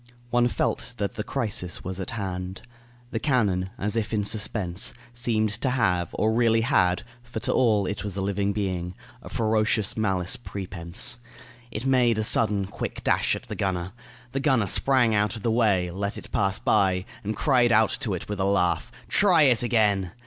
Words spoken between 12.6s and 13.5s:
quick dash at